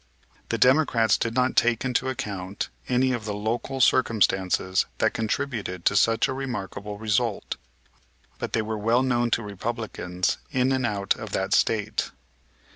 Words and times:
The 0.49 0.57
Democrats 0.57 1.15
did 1.15 1.35
not 1.35 1.55
take 1.55 1.85
into 1.85 2.09
account 2.09 2.69
any 2.89 3.11
of 3.11 3.25
the 3.25 3.35
local 3.35 3.79
circumstances 3.79 4.87
that 4.97 5.13
contributed 5.13 5.85
to 5.85 5.95
such 5.95 6.27
a 6.27 6.33
remarkable 6.33 6.97
result; 6.97 7.57
but 8.39 8.53
they 8.53 8.63
were 8.63 8.79
well 8.79 9.03
known 9.03 9.29
to 9.29 9.43
Republicans 9.43 10.39
in 10.49 10.71
and 10.71 10.87
out 10.87 11.15
of 11.17 11.33
that 11.33 11.53
State. 11.53 12.09